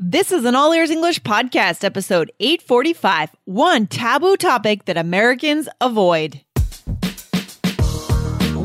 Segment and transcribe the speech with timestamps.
[0.00, 6.40] This is an All Ears English podcast, episode 845 One Taboo Topic That Americans Avoid.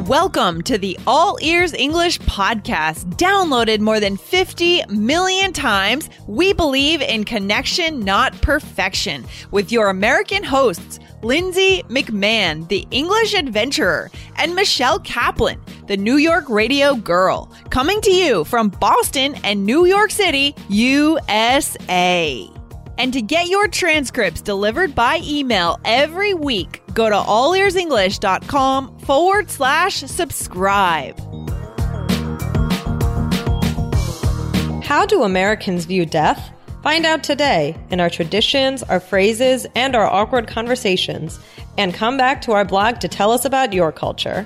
[0.08, 6.08] Welcome to the All Ears English podcast, downloaded more than 50 million times.
[6.28, 14.12] We believe in connection, not perfection, with your American hosts, Lindsay McMahon, the English adventurer,
[14.36, 19.86] and Michelle Kaplan, the New York radio girl, coming to you from Boston and New
[19.86, 22.50] York City, USA.
[22.98, 29.96] And to get your transcripts delivered by email every week, go to allearsenglish.com forward slash
[29.96, 31.20] subscribe.
[34.84, 36.52] How do Americans view death?
[36.84, 41.40] Find out today in our traditions, our phrases, and our awkward conversations.
[41.78, 44.46] And come back to our blog to tell us about your culture.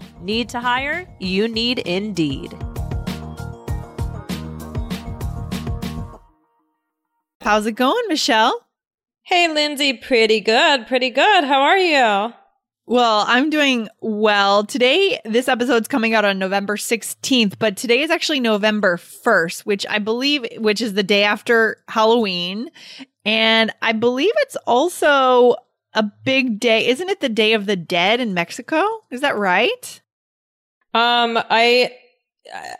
[0.21, 1.07] Need to hire?
[1.19, 2.55] You need Indeed.
[7.41, 8.67] How's it going, Michelle?
[9.23, 11.43] Hey, Lindsay, pretty good, pretty good.
[11.43, 12.33] How are you?
[12.85, 14.63] Well, I'm doing well.
[14.63, 19.87] Today, this episode's coming out on November 16th, but today is actually November 1st, which
[19.89, 22.69] I believe, which is the day after Halloween.
[23.25, 25.55] And I believe it's also
[25.93, 26.87] a big day.
[26.87, 28.83] Isn't it the Day of the Dead in Mexico?
[29.09, 30.00] Is that right?
[30.93, 31.91] Um, I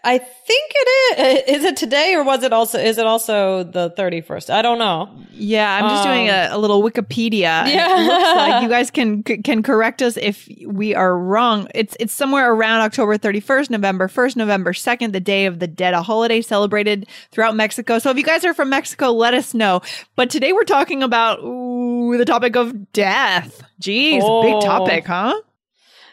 [0.04, 1.58] I think it is.
[1.60, 2.80] Is it today or was it also?
[2.80, 4.50] Is it also the thirty first?
[4.50, 5.10] I don't know.
[5.32, 7.42] Yeah, I'm just um, doing a, a, little Wikipedia.
[7.42, 11.68] Yeah, it looks like you guys can can correct us if we are wrong.
[11.76, 15.94] It's it's somewhere around October 31st, November 1st, November 2nd, the Day of the Dead,
[15.94, 18.00] a holiday celebrated throughout Mexico.
[18.00, 19.82] So if you guys are from Mexico, let us know.
[20.16, 23.64] But today we're talking about ooh, the topic of death.
[23.80, 24.42] Jeez, oh.
[24.42, 25.40] big topic, huh?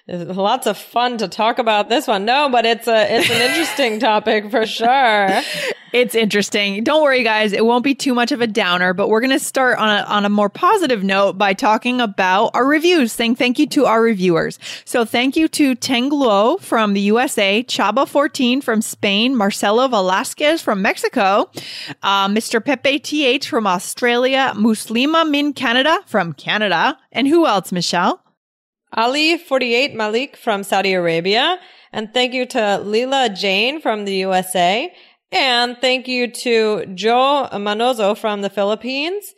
[0.08, 2.24] Lots of fun to talk about this one.
[2.24, 5.42] No, but it's a it's an interesting topic for sure.
[5.92, 6.84] It's interesting.
[6.84, 7.52] Don't worry, guys.
[7.52, 10.02] It won't be too much of a downer, but we're going to start on a,
[10.02, 14.02] on a more positive note by talking about our reviews, saying thank you to our
[14.02, 14.58] reviewers.
[14.84, 21.50] So thank you to Tengluo from the USA, Chaba14 from Spain, Marcelo Velasquez from Mexico,
[22.02, 22.62] uh, Mr.
[22.62, 28.22] Pepe TH from Australia, Muslima Min Canada from Canada, and who else, Michelle?
[28.92, 31.58] Ali 48 Malik from Saudi Arabia.
[31.92, 34.92] And thank you to Lila Jane from the USA.
[35.30, 39.34] And thank you to Joe Manozo from the Philippines.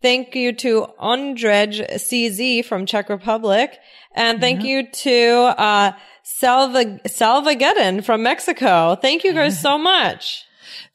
[0.00, 3.78] Thank you to Ondrej CZ from Czech Republic.
[4.14, 4.68] And thank yeah.
[4.68, 5.92] you to, uh,
[6.22, 8.96] Salva, Salvageddon from Mexico.
[9.00, 10.46] Thank you guys so much.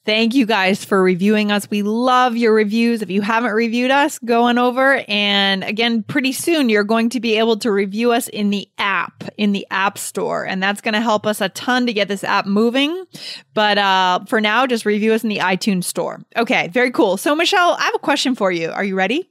[0.10, 1.70] Thank you guys for reviewing us.
[1.70, 3.04] We love your reviews.
[3.04, 5.06] If you haven't reviewed us, go on over.
[5.08, 9.24] And again, pretty soon you're going to be able to review us in the app,
[9.38, 10.48] in the app store.
[10.48, 13.06] And that's going to help us a ton to get this app moving.
[13.54, 16.24] But uh, for now, just review us in the iTunes store.
[16.36, 17.16] Okay, very cool.
[17.18, 18.72] So, Michelle, I have a question for you.
[18.72, 19.30] Are you ready?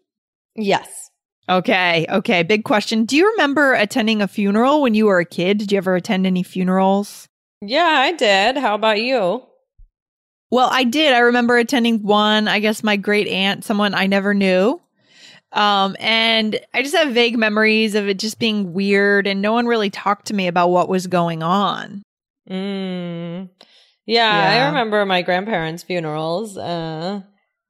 [0.54, 1.10] Yes.
[1.48, 2.44] Okay, okay.
[2.44, 3.04] Big question.
[3.04, 5.58] Do you remember attending a funeral when you were a kid?
[5.58, 7.26] Did you ever attend any funerals?
[7.62, 8.56] Yeah, I did.
[8.56, 9.47] How about you?
[10.50, 11.12] Well, I did.
[11.12, 14.80] I remember attending one, I guess my great aunt, someone I never knew.
[15.52, 19.66] Um, and I just have vague memories of it just being weird and no one
[19.66, 22.02] really talked to me about what was going on.
[22.48, 23.50] Mm.
[24.06, 24.64] Yeah, yeah.
[24.64, 26.56] I remember my grandparents' funerals.
[26.56, 27.22] Uh,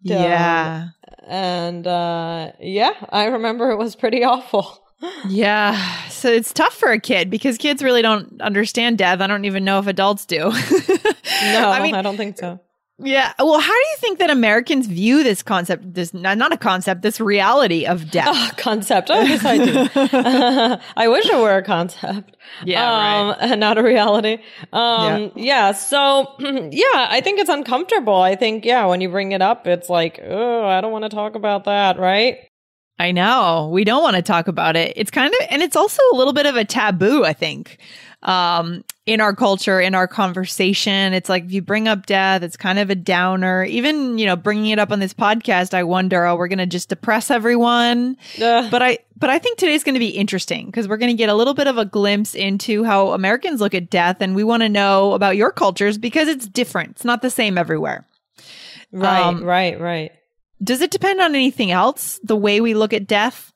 [0.02, 0.88] yeah.
[1.26, 4.84] And uh, yeah, I remember it was pretty awful.
[5.28, 6.08] yeah.
[6.08, 9.20] So it's tough for a kid because kids really don't understand death.
[9.20, 10.38] I don't even know if adults do.
[10.50, 12.60] no, I mean, I don't think so
[13.00, 13.32] Yeah.
[13.38, 15.94] Well, how do you think that Americans view this concept?
[15.94, 17.02] This not a concept.
[17.02, 18.26] This reality of death.
[18.28, 19.08] Oh, concept.
[19.10, 20.82] Oh, yes, I do.
[20.96, 22.36] I wish it were a concept.
[22.64, 23.58] Yeah, um, right.
[23.58, 24.38] not a reality.
[24.72, 25.72] Um, yeah.
[25.72, 28.16] So, yeah, I think it's uncomfortable.
[28.16, 31.10] I think, yeah, when you bring it up, it's like, oh, I don't want to
[31.10, 32.38] talk about that, right?
[32.98, 33.70] I know.
[33.72, 34.92] We don't want to talk about it.
[34.96, 37.78] It's kind of, and it's also a little bit of a taboo, I think,
[38.22, 41.12] um, in our culture, in our conversation.
[41.12, 43.64] It's like if you bring up death, it's kind of a downer.
[43.64, 46.66] Even, you know, bringing it up on this podcast, I wonder, oh, we're going to
[46.66, 48.16] just depress everyone.
[48.42, 48.70] Ugh.
[48.70, 51.28] But I, but I think today's going to be interesting because we're going to get
[51.28, 54.16] a little bit of a glimpse into how Americans look at death.
[54.20, 56.90] And we want to know about your cultures because it's different.
[56.90, 58.04] It's not the same everywhere.
[58.92, 60.12] Right, Um, right, right.
[60.62, 62.18] Does it depend on anything else?
[62.24, 63.52] The way we look at death?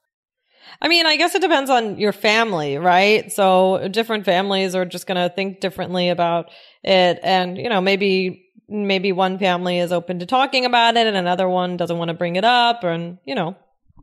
[0.80, 3.30] I mean, I guess it depends on your family, right?
[3.30, 6.50] So different families are just going to think differently about
[6.82, 7.20] it.
[7.22, 11.48] And, you know, maybe, maybe one family is open to talking about it and another
[11.48, 13.56] one doesn't want to bring it up and, you know,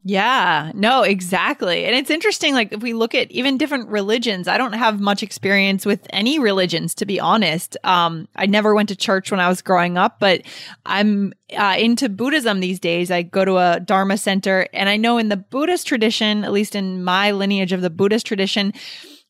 [0.04, 1.84] Yeah, no, exactly.
[1.86, 5.22] And it's interesting, like, if we look at even different religions, I don't have much
[5.22, 7.76] experience with any religions, to be honest.
[7.84, 10.44] Um, I never went to church when I was growing up, but
[10.86, 13.12] I'm uh, into Buddhism these days.
[13.12, 16.76] I go to a Dharma center, and I know in the Buddhist tradition, at least
[16.76, 18.72] in my lineage of the Buddhist tradition,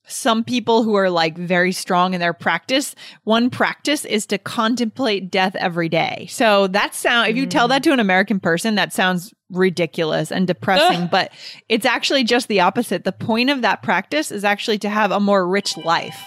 [0.09, 5.31] some people who are like very strong in their practice, one practice is to contemplate
[5.31, 6.27] death every day.
[6.29, 10.47] So that sound if you tell that to an American person, that sounds ridiculous and
[10.47, 11.09] depressing, Ugh.
[11.11, 11.31] but
[11.69, 13.03] it's actually just the opposite.
[13.03, 16.19] The point of that practice is actually to have a more rich life.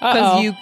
[0.00, 0.54] Because you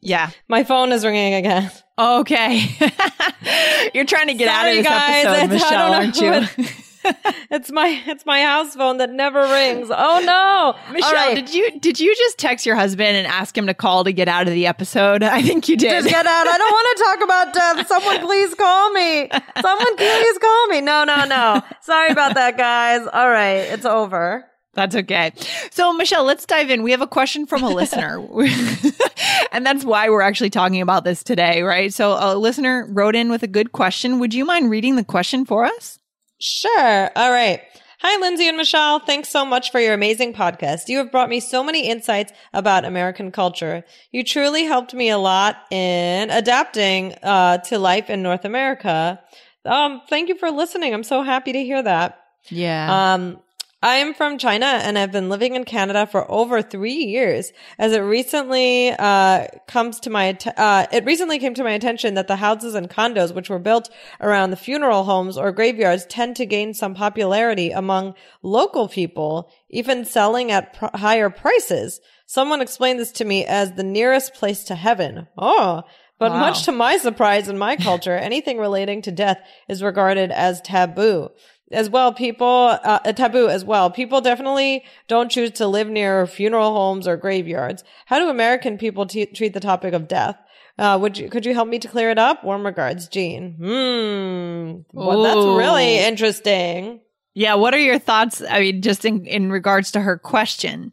[0.00, 0.30] yeah.
[0.48, 1.70] my phone is ringing again.
[1.98, 2.66] Okay.
[3.94, 5.26] You're trying to get out of Sorry, this guys.
[5.26, 6.20] episode, Michelle, aren't
[6.58, 6.66] you?
[7.50, 9.88] It's my, it's my house phone that never rings.
[9.90, 10.92] Oh no.
[10.92, 11.34] Michelle, right.
[11.34, 14.26] did you did you just text your husband and ask him to call to get
[14.26, 15.22] out of the episode?
[15.22, 15.90] I think you did.
[15.90, 16.46] Just get out.
[16.46, 17.88] I don't want to talk about death.
[17.88, 19.28] Someone please call me.
[19.60, 20.80] Someone please call me.
[20.80, 21.60] No, no, no.
[21.82, 23.06] Sorry about that, guys.
[23.12, 23.70] All right.
[23.70, 24.46] It's over.
[24.74, 25.32] That's okay.
[25.70, 26.82] So, Michelle, let's dive in.
[26.82, 28.18] We have a question from a listener.
[29.52, 31.92] and that's why we're actually talking about this today, right?
[31.92, 34.18] So, a listener wrote in with a good question.
[34.18, 35.98] Would you mind reading the question for us?
[36.42, 37.10] Sure.
[37.14, 37.62] All right.
[38.00, 38.98] Hi, Lindsay and Michelle.
[38.98, 40.88] Thanks so much for your amazing podcast.
[40.88, 43.84] You have brought me so many insights about American culture.
[44.10, 49.20] You truly helped me a lot in adapting uh, to life in North America.
[49.64, 50.92] Um, thank you for listening.
[50.92, 52.18] I'm so happy to hear that.
[52.48, 53.14] Yeah.
[53.14, 53.38] Um,
[53.84, 57.52] I am from China and I've been living in Canada for over three years.
[57.80, 62.14] As it recently uh, comes to my att- uh, it recently came to my attention
[62.14, 63.90] that the houses and condos which were built
[64.20, 70.04] around the funeral homes or graveyards tend to gain some popularity among local people, even
[70.04, 72.00] selling at pr- higher prices.
[72.26, 75.26] Someone explained this to me as the nearest place to heaven.
[75.36, 75.82] Oh.
[76.22, 76.40] But Wow.
[76.40, 79.38] much to my surprise in my culture, anything relating to death
[79.68, 81.30] is regarded as taboo.
[81.70, 83.90] As well people uh, a taboo as well.
[83.90, 87.82] People definitely don't choose to live near funeral homes or graveyards.
[88.06, 90.36] How do american people t- treat the topic of death?
[90.78, 92.44] Uh, would you could you help me to clear it up?
[92.44, 93.54] Warm regards jean.
[93.58, 94.96] Hmm.
[94.98, 97.00] Well that's really interesting.
[97.34, 97.54] Yeah.
[97.54, 98.42] What are your thoughts?
[98.48, 100.92] I mean, just in, in regards to her question,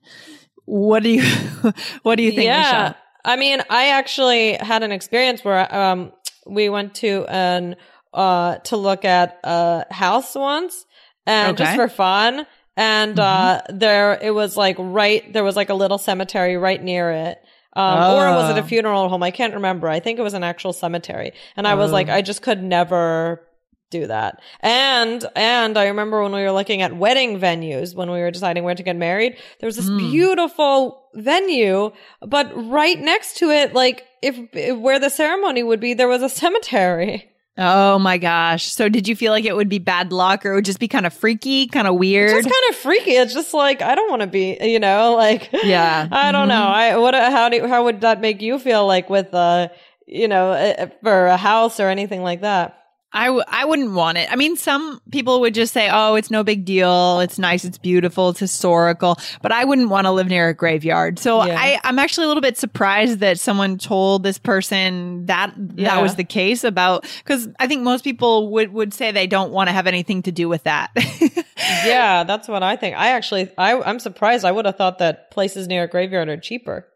[0.65, 1.23] what do you,
[2.03, 2.95] what do you think, Michelle?
[3.25, 6.12] I mean, I actually had an experience where um
[6.48, 7.75] we went to an
[8.13, 10.86] uh to look at a house once
[11.27, 11.63] and Okay.
[11.63, 15.98] just for fun and uh there it was like right there was like a little
[15.98, 17.38] cemetery right near it.
[17.74, 18.68] Um, or was it a Oh.
[18.68, 19.21] funeral home?
[19.21, 19.88] I can't remember.
[19.88, 21.33] I think it was an actual cemetery.
[21.56, 22.14] And I was like, Oh.
[22.14, 23.45] I just could never
[23.89, 24.41] do that.
[24.61, 28.63] And, and I remember when we were looking at wedding venues, when we were deciding
[28.63, 29.97] where to get married, there was this Hmm.
[29.97, 31.91] beautiful venue,
[32.21, 36.21] but right next to it, like if, if where the ceremony would be, there was
[36.21, 37.29] a cemetery.
[37.61, 38.65] Oh my gosh.
[38.71, 40.87] So, did you feel like it would be bad luck or it would just be
[40.87, 42.29] kind of freaky, kind of weird?
[42.29, 43.11] It's just kind of freaky.
[43.11, 46.07] It's just like, I don't want to be, you know, like, Yeah.
[46.09, 46.63] I don't know.
[46.63, 49.67] I, what, how do, how would that make you feel like with, uh,
[50.07, 52.77] you know, uh, for a house or anything like that?
[53.11, 54.31] I, w- I wouldn't want it.
[54.31, 57.19] I mean, some people would just say, oh, it's no big deal.
[57.21, 57.66] It's nice.
[57.66, 58.30] It's beautiful.
[58.30, 59.18] It's historical.
[59.42, 61.18] But I wouldn't want to live near a graveyard.
[61.18, 61.56] So Yeah.
[61.59, 65.95] I, I'm actually a little bit surprised that someone told this person that Yeah.
[65.95, 69.51] that was the case about, because I think most people would, would say they don't
[69.51, 70.92] want to have anything to do with that.
[71.85, 72.95] yeah, that's what I think.
[72.95, 74.45] I actually, I, I'm surprised.
[74.45, 76.87] I would have thought that places near a graveyard are cheaper.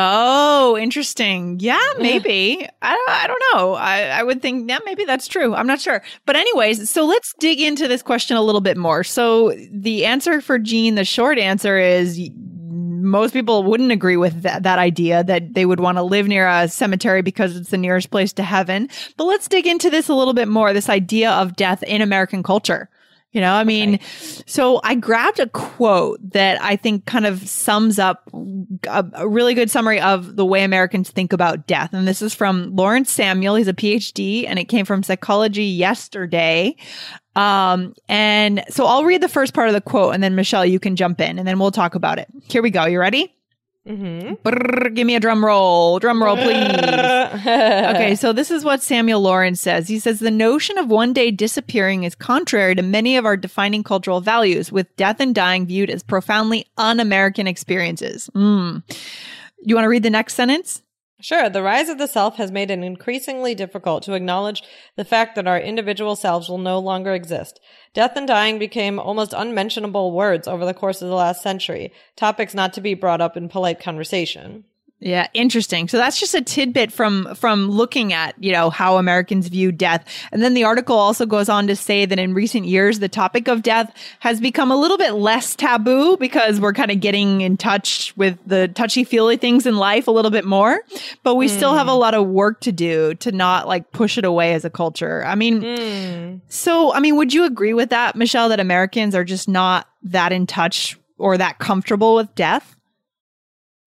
[0.00, 1.58] Oh, interesting.
[1.58, 2.64] Yeah, maybe.
[2.82, 3.74] I don't, I don't know.
[3.74, 5.56] I, I would think, yeah, maybe that's true.
[5.56, 6.02] I'm not sure.
[6.24, 9.02] But, anyways, so let's dig into this question a little bit more.
[9.02, 12.30] So, the answer for Jean, the short answer is
[12.70, 16.46] most people wouldn't agree with that, that idea that they would want to live near
[16.46, 18.88] a cemetery because it's the nearest place to heaven.
[19.16, 22.44] But let's dig into this a little bit more this idea of death in American
[22.44, 22.88] culture.
[23.32, 24.04] You know, I mean, okay.
[24.46, 28.28] so I grabbed a quote that I think kind of sums up
[28.86, 31.92] a, a, really good summary of the way Americans think about death.
[31.92, 33.56] And this is from Lawrence Samuel.
[33.56, 36.74] He's a PhD and it came from Psychology Yesterday.
[37.36, 40.80] Um, and so I'll read the first part of the quote and then Michelle, you
[40.80, 42.28] can jump in and then we'll talk about it.
[42.48, 42.86] Here we go.
[42.86, 43.37] You ready?
[43.88, 44.34] Mm-hmm.
[44.46, 45.98] Brrr, give me a drum roll.
[45.98, 46.54] Drum roll, please.
[46.76, 49.88] okay, so this is what Samuel Lawrence says.
[49.88, 53.82] He says the notion of one day disappearing is contrary to many of our defining
[53.82, 58.28] cultural values, with death and dying viewed as profoundly un American experiences.
[58.34, 58.82] Mm.
[59.64, 60.82] You want to read the next sentence?
[61.20, 64.62] Sure, the rise of the self has made it increasingly difficult to acknowledge
[64.94, 67.58] the fact that our individual selves will no longer exist.
[67.92, 72.54] Death and dying became almost unmentionable words over the course of the last century, topics
[72.54, 74.62] not to be brought up in polite conversation.
[75.00, 75.86] Yeah, interesting.
[75.86, 80.04] So that's just a tidbit from from looking at, you know, how Americans view death.
[80.32, 83.46] And then the article also goes on to say that in recent years the topic
[83.46, 87.56] of death has become a little bit less taboo because we're kind of getting in
[87.56, 90.82] touch with the touchy-feely things in life a little bit more,
[91.22, 91.56] but we mm.
[91.56, 92.00] still have a hmm.
[92.00, 95.24] lot of work to do to not like push it away as a culture.
[95.24, 96.40] I mean, mm.
[96.48, 100.32] so I mean, would you agree with that, Michelle that Americans are just not that
[100.32, 102.74] in touch or that comfortable with death?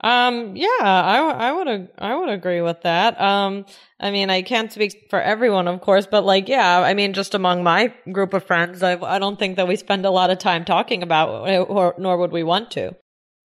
[0.03, 3.22] Um, yeah, I, I would, I would agree with that.
[3.22, 3.65] Um,
[4.00, 7.36] I mean, I can't speak for everyone, of course, but like, yeah, I mean, just
[7.36, 10.39] among my group of friends, I, I don't think that we spend a lot of
[10.39, 12.96] time talking about it, or, nor would we want to.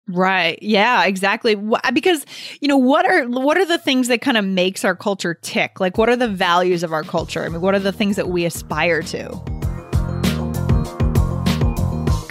[0.07, 0.59] Right.
[0.61, 1.57] Yeah, exactly.
[1.93, 2.27] Because,
[2.61, 5.81] you know, what are what are the things that kind of makes our culture tick?
[5.81, 7.43] Like what are the values of our culture?
[7.43, 9.64] I mean, what are the things that we aspire to?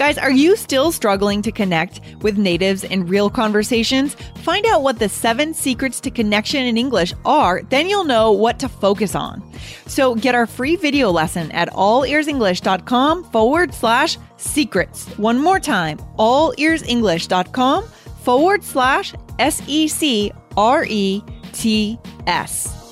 [0.03, 4.15] Guys, are you still struggling to connect with natives in real conversations?
[4.43, 8.59] Find out what the seven secrets to connection in English are, then you'll know what
[8.59, 9.41] to focus on.
[9.87, 15.07] So get our free video lesson at allearsenglish.com forward slash secrets.
[15.17, 17.85] One more time, allearsenglish.com
[18.23, 22.82] forward slash S E C R E T S.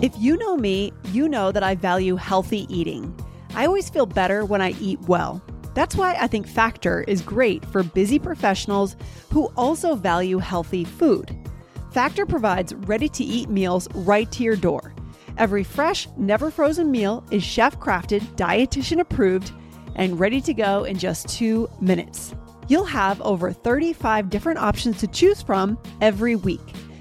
[0.00, 3.12] If you know me, you know that I value healthy eating.
[3.56, 5.42] I always feel better when I eat well.
[5.74, 8.94] That's why I think Factor is great for busy professionals
[9.32, 11.36] who also value healthy food.
[11.90, 14.94] Factor provides ready to eat meals right to your door.
[15.36, 19.50] Every fresh, never frozen meal is chef crafted, dietitian approved,
[19.96, 22.36] and ready to go in just two minutes.
[22.68, 26.72] You'll have over 35 different options to choose from every week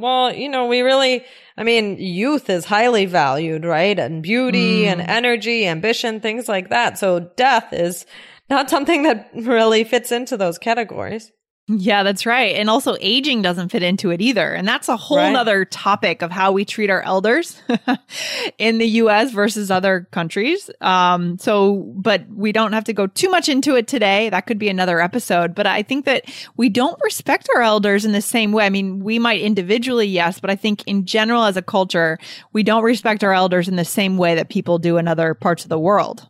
[0.00, 1.24] Well, you know, we really,
[1.56, 3.98] I mean, youth is highly valued, right?
[3.98, 4.86] And beauty mm.
[4.86, 6.98] and energy, ambition, things like that.
[6.98, 8.06] So death is
[8.50, 11.30] not something that really fits into those categories.
[11.70, 12.56] Yeah, that's right.
[12.56, 14.54] And also aging doesn't fit into it either.
[14.54, 15.36] And that's a whole right.
[15.36, 17.60] other topic of how we treat our elders
[18.58, 20.70] in the US versus other countries.
[20.80, 24.30] Um, so, but we don't have to go too much into it today.
[24.30, 25.54] That could be another episode.
[25.54, 26.24] But I think that
[26.56, 28.64] we don't respect our elders in the same way.
[28.64, 32.18] I mean, we might individually, yes, but I think in general as a culture,
[32.54, 35.64] we don't respect our elders in the same way that people do in other parts
[35.64, 36.26] of the world.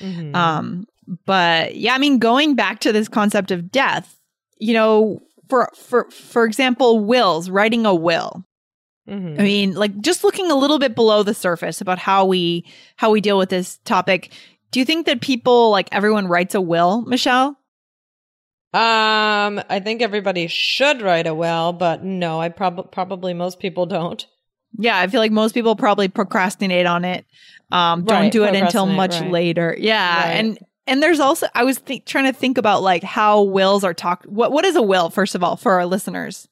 [0.00, 0.34] Mm-hmm.
[0.34, 0.86] Um,
[1.24, 4.18] but yeah, I mean, going back to this concept of death,
[4.62, 8.44] you know, for for for example, wills, writing a will.
[9.08, 9.40] Mm-hmm.
[9.40, 12.64] I mean, like just looking a little bit below the surface about how we
[12.96, 14.30] how we deal with this topic.
[14.70, 17.58] Do you think that people like everyone writes a will, Michelle?
[18.74, 23.84] Um, I think everybody should write a will, but no, I probably probably most people
[23.86, 24.24] don't.
[24.78, 27.26] Yeah, I feel like most people probably procrastinate on it.
[27.70, 29.30] Um, don't Right, do it until much right.
[29.30, 29.76] later.
[29.78, 30.36] Yeah, Right.
[30.36, 30.58] and
[30.92, 34.26] and there's also I was th- trying to think about like how wills are talked.
[34.26, 36.48] What what is a will first of all for our listeners?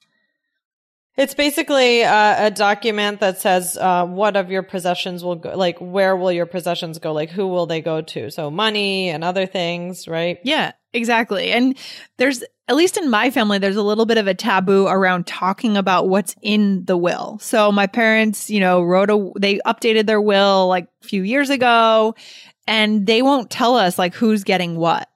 [1.19, 5.77] It's basically uh, a document that says uh, what of your possessions will go, like
[5.79, 8.31] where will your possessions go, like who will they go to?
[8.31, 10.39] So money and other things, right?
[10.43, 11.53] Yeah, exactly.
[11.53, 11.77] And
[12.17, 15.77] there's at least in my family, there's a little bit of a taboo around talking
[15.77, 17.39] about what's in the will.
[17.41, 21.51] So my parents, you know, wrote a they updated their will like a few years
[21.51, 22.15] ago,
[22.71, 25.09] and they won't tell us like who's getting what.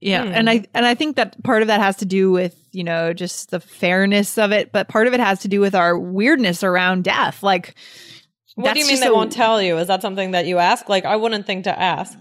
[0.00, 0.32] Yeah, Hmm.
[0.32, 3.12] and I and I think that part of that has to do with you know
[3.12, 6.62] just the fairness of it, but part of it has to do with our weirdness
[6.64, 7.42] around death.
[7.42, 7.74] Like,
[8.54, 9.76] What that's do you mean they a- won't tell you?
[9.78, 10.88] Is that something that you ask?
[10.88, 12.16] Like I wouldn't think to ask.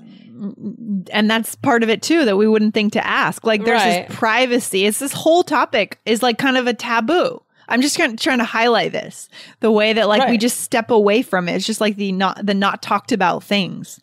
[1.12, 4.08] and that's part of it too that we wouldn't think to ask like there's Right.
[4.08, 8.16] this privacy it's this whole topic is like kind of a taboo i'm just trying,
[8.18, 9.30] trying to highlight this
[9.62, 12.46] the way that like we just step away from it it's just like the not
[12.46, 14.00] the not talked about things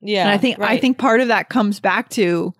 [0.00, 2.54] Yeah, and i think i think part of that comes back to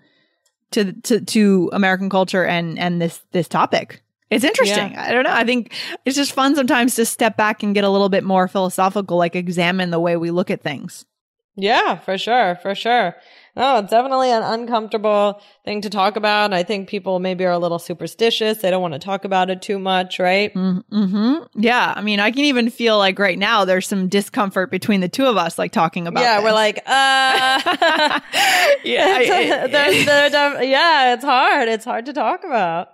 [0.73, 4.03] to to to american culture and and this this topic.
[4.31, 4.97] It's interesting.
[4.97, 5.33] I don't know.
[5.33, 5.73] I think
[6.05, 9.35] it's just fun sometimes to step back and get a little bit more philosophical like
[9.35, 11.05] examine the way we look at things.
[11.57, 13.17] Yeah, for sure, for sure.
[13.57, 16.53] No, it's definitely an uncomfortable thing to talk about.
[16.53, 18.59] I think people maybe are a little superstitious.
[18.59, 20.55] They don't want to talk about it too much, right?
[20.55, 21.61] Mm-hmm.
[21.61, 25.09] Yeah, I mean, I can even feel like right now there's some discomfort between the
[25.09, 26.23] two of us, like talking about.
[26.23, 26.45] yeah, this.
[26.45, 26.81] we're like, uh,
[28.85, 31.69] Yeah, I- It's- they're- they're def- yeah, it's hard.
[31.69, 32.89] It's hard to talk about.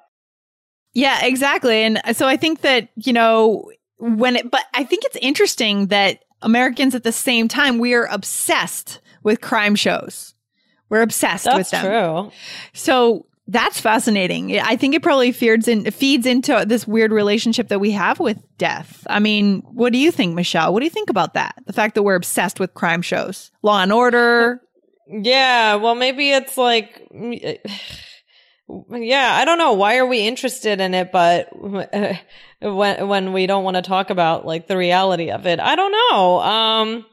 [0.95, 1.83] yeah, exactly.
[1.83, 6.25] And so I think that you know when it, but I think it's interesting that
[6.43, 10.35] Americans at the same time we are obsessed with crime shows.
[10.89, 11.59] We're obsessed with them.
[11.59, 11.85] That's them.
[11.85, 12.33] true.
[12.73, 14.59] So that's fascinating.
[14.59, 18.43] I think it probably feeds in feeds into this weird relationship that we have with
[18.59, 19.07] death.
[19.09, 20.73] I mean, what do you think, Michelle?
[20.73, 21.55] What do you think about that?
[21.67, 24.61] The fact that we're obsessed with crime shows, Law and Order.
[25.09, 27.61] Yeah, well, maybe it's like, yeah,
[28.69, 29.75] I don't know.
[29.75, 31.13] Why are we interested in it?
[31.13, 31.49] But
[32.61, 35.93] when when we don't want to talk about like the reality of it, I don't
[35.93, 36.41] know.
[36.41, 37.07] Um,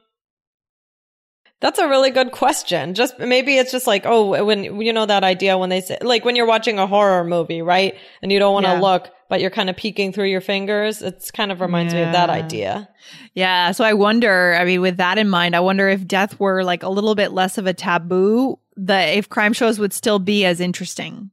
[1.64, 2.94] that's a really good question.
[2.94, 6.26] Just maybe it's just like, oh, when you know that idea when they say like
[6.26, 7.96] when you're watching a horror movie, right?
[8.22, 8.80] And you don't want to Yeah.
[8.82, 11.02] look, but you're kind of peeking through your fingers.
[11.02, 12.90] It's kind of reminds me of that idea.
[13.34, 13.72] Yeah.
[13.72, 16.84] So I wonder, I mean, with that in mind, I wonder if death were like
[16.84, 20.60] a little bit less of a taboo, that if crime shows would still be as
[20.60, 21.32] interesting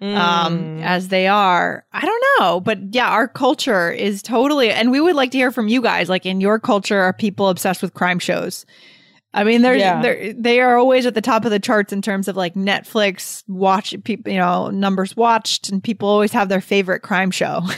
[0.00, 0.08] um,
[0.80, 0.82] Mm.
[0.82, 1.84] as they are.
[1.92, 2.60] I don't know.
[2.60, 6.08] But yeah, our culture is totally, and we would like to hear from you guys.
[6.08, 8.66] Like in your culture, are people obsessed with crime shows?
[9.34, 10.02] I mean, there's Yeah.
[10.02, 13.42] they're, they are always at the top of the charts in terms of like Netflix
[13.48, 17.60] watch people, you know, numbers watched, and people always have their favorite crime show.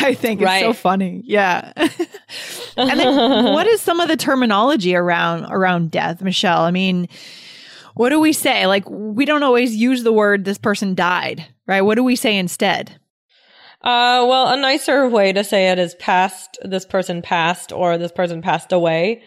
[0.00, 1.22] I think it's so funny.
[1.24, 1.72] Yeah.
[1.76, 6.60] and then what is some of the terminology around around death, Michelle?
[6.62, 7.08] I mean,
[7.94, 8.66] what do we say?
[8.66, 11.80] Like we don't always use the word this person died, right?
[11.82, 12.92] What do we say instead?
[13.82, 18.10] Uh, well, a nicer way to say it is passed, this person passed or this
[18.10, 19.22] person passed away.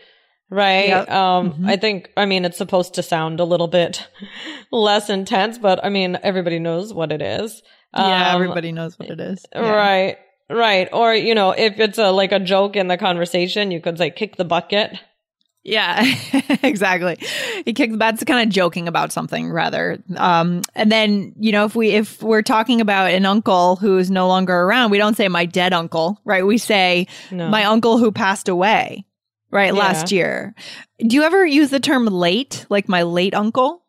[0.49, 0.87] Right.
[0.89, 1.11] Yep.
[1.11, 1.69] Um, Mhm.
[1.69, 4.07] I think, I mean, it's supposed to sound a little bit
[4.71, 7.61] less intense, but I mean, everybody knows what it is.
[7.95, 9.45] yeah, Um, everybody knows what it is.
[9.53, 9.69] Yeah.
[9.69, 10.17] Right.
[10.49, 10.89] Right.
[10.91, 14.09] Or, you know, if it's a, like a joke in the conversation, you could say
[14.09, 14.97] kick the bucket.
[15.63, 16.01] Yeah,
[16.63, 17.17] exactly.
[17.65, 20.01] He kicked that's kind of joking about something rather.
[20.15, 24.27] Um, and then, you know, if we if we're talking about an uncle who's no
[24.29, 26.45] longer around, we don't say my dead uncle, right?
[26.47, 27.49] We say No.
[27.49, 29.05] my uncle who passed away,
[29.51, 29.79] right, Yeah.
[29.79, 30.53] last year.
[30.99, 33.83] Do you ever use the term late, like my late uncle?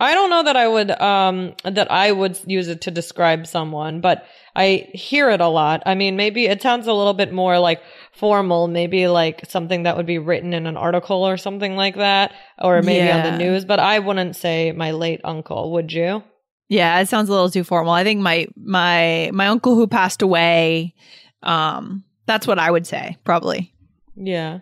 [0.00, 4.00] I don't know that I would um that I would use it to describe someone,
[4.00, 5.82] but I hear it a lot.
[5.86, 9.96] I mean, maybe it sounds a little bit more like formal, maybe like something that
[9.96, 13.64] would be written in an article or something like that, or maybe on the news,
[13.64, 16.22] but I wouldn't say my late uncle, would you?
[16.68, 17.92] Yeah, it sounds a little too formal.
[17.92, 20.94] I think my my my uncle who passed away,
[21.42, 23.72] um, that's what I would say, probably.
[24.20, 24.60] Yeah.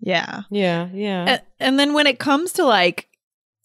[0.00, 0.42] Yeah.
[0.50, 1.24] Yeah, yeah.
[1.28, 3.08] and, and then when it comes to like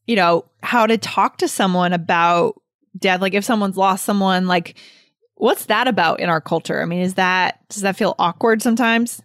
[0.08, 2.60] you know how to talk to someone about
[2.98, 4.76] death like if someone's lost someone like
[5.36, 9.22] what's that about in our culture i mean is that does that feel awkward sometimes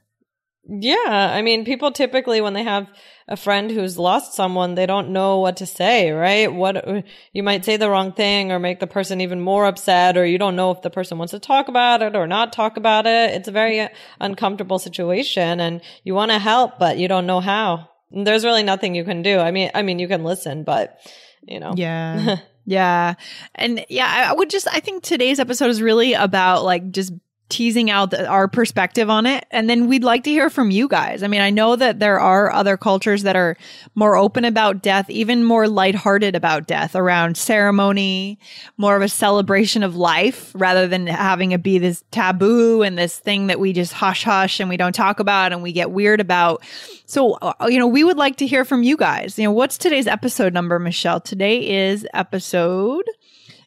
[0.69, 2.89] Yeah, I mean, people typically when they have
[3.29, 6.53] a friend who's lost someone, they don't know what to say, right?
[6.53, 10.25] What you might say the wrong thing or make the person even more upset, or
[10.25, 13.07] you don't know if the person wants to talk about it or not talk about
[13.07, 13.35] it.
[13.35, 13.89] It's a very
[14.21, 17.89] uncomfortable situation, and you want to help, but you don't know how.
[18.13, 19.39] And there's really nothing you can do.
[19.39, 20.99] I mean, I mean, you can listen, but
[21.43, 22.37] you know, yeah
[22.67, 23.15] yeah
[23.55, 27.13] and yeah I, I would just i think today's episode is really about like just
[27.49, 29.47] teasing out the, our perspective on it.
[29.51, 31.23] And then we'd like to hear from you guys.
[31.23, 33.57] I mean, I know that there are other cultures that are
[33.95, 38.39] more open about death, even more lighthearted about death around ceremony,
[38.77, 43.19] more of a celebration of life rather than having it be this taboo and this
[43.19, 46.21] thing that we just hush hush and we don't talk about and we get weird
[46.21, 46.65] about.
[47.07, 49.39] So, uh, you know, we would like to hear from you guys.
[49.39, 51.21] You know, what's today's episode number, Michelle?
[51.21, 53.05] Today is episode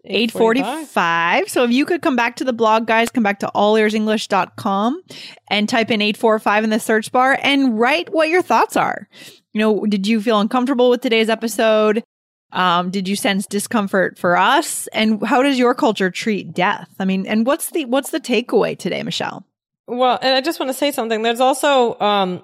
[0.05, 1.49] 845.
[1.49, 5.01] So if you could come back to the blog, guys, come back to allearsenglish.com
[5.49, 9.07] and type in 845 in the search bar and write what your thoughts are.
[9.53, 12.03] You know, did you feel uncomfortable with today's episode?
[12.51, 14.87] Um, did you sense discomfort for us?
[14.87, 16.89] And how does your culture treat death?
[16.99, 19.45] I mean, and what's the what's the takeaway today, Michelle?
[19.87, 21.21] Well, and I just want to say something.
[21.21, 22.43] There's also um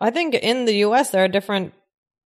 [0.00, 1.74] I think in the US there are different,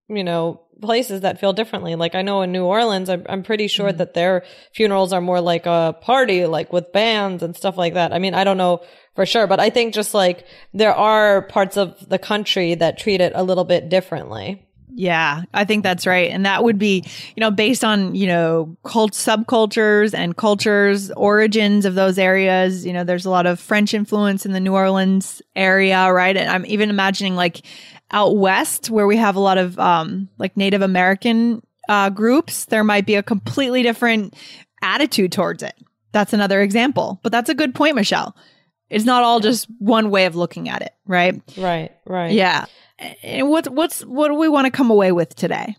[0.09, 1.95] you know, places that feel differently.
[1.95, 3.97] Like I know in New Orleans, I'm, I'm pretty sure mm-hmm.
[3.97, 8.13] that their funerals are more like a party, like with bands and stuff like that.
[8.13, 8.81] I mean, I don't know
[9.15, 13.21] for sure, but I think just like there are parts of the country that treat
[13.21, 14.63] it a little bit differently.
[14.99, 16.31] Yeah, I think that's right.
[16.31, 17.03] And that would be,
[17.35, 22.83] you know, based on, you know, cult subcultures and cultures, origins of those areas.
[22.83, 26.35] You know, there's a lot of French influence in the New Orleans area, right?
[26.35, 27.61] And I'm even imagining like
[28.11, 32.83] out west where we have a lot of um, like Native American uh, groups, there
[32.83, 34.35] might be a completely different
[34.81, 35.75] attitude towards it.
[36.11, 37.19] That's another example.
[37.23, 38.35] But that's a good point, Michelle.
[38.89, 41.41] It's not all just one way of looking at it, right?
[41.57, 42.31] Right, right.
[42.31, 42.65] Yeah.
[43.21, 45.75] And what's what's what do we want to come away with today?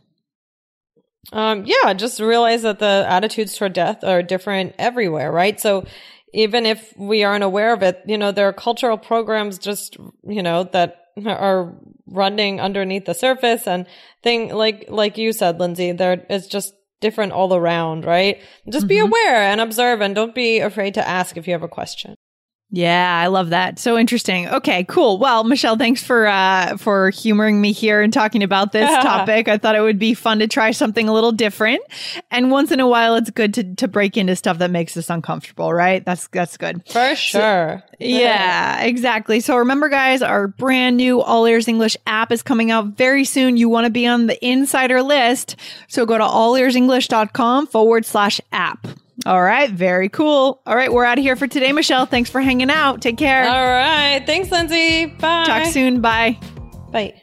[1.32, 5.60] Um, yeah, just realize that the attitudes toward death are different everywhere, right?
[5.60, 5.84] So
[6.32, 10.42] even if we aren't aware of it, you know, there are cultural programs just, you
[10.42, 11.74] know, that are
[12.06, 13.86] running underneath the surface and
[14.22, 18.88] thing like like you said lindsay there is just different all around right just mm-hmm.
[18.88, 22.14] be aware and observe and don't be afraid to ask if you have a question
[22.70, 23.78] yeah, I love that.
[23.78, 24.46] So interesting.
[24.46, 25.18] Okay, cool.
[25.18, 29.48] Well, Michelle, thanks for uh for humoring me here and talking about this topic.
[29.48, 31.80] I thought it would be fun to try something a little different.
[32.30, 35.08] And once in a while it's good to to break into stuff that makes us
[35.08, 36.04] uncomfortable, right?
[36.04, 36.86] That's that's good.
[36.86, 37.82] For sure.
[37.86, 39.40] So, yeah, exactly.
[39.40, 43.56] So remember guys, our brand new All Ears English app is coming out very soon.
[43.56, 45.56] You want to be on the insider list.
[45.88, 48.86] So go to allearsenglish.com forward slash app.
[49.26, 49.70] All right.
[49.70, 50.60] Very cool.
[50.66, 50.92] All right.
[50.92, 52.06] We're out of here for today, Michelle.
[52.06, 53.02] Thanks for hanging out.
[53.02, 53.44] Take care.
[53.48, 54.22] All right.
[54.24, 55.06] Thanks, Lindsay.
[55.06, 55.44] Bye.
[55.44, 56.00] Talk soon.
[56.00, 56.38] Bye.
[56.92, 57.22] Bye.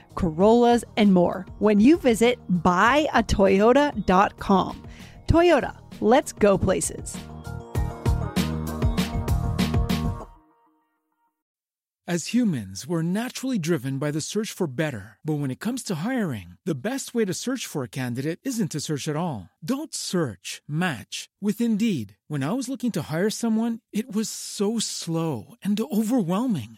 [0.15, 4.87] Corollas, and more when you visit buyatoyota.com.
[5.27, 7.15] Toyota, let's go places.
[12.11, 15.17] As humans, we're naturally driven by the search for better.
[15.23, 18.71] But when it comes to hiring, the best way to search for a candidate isn't
[18.71, 19.49] to search at all.
[19.63, 22.17] Don't search, match with Indeed.
[22.27, 26.77] When I was looking to hire someone, it was so slow and overwhelming.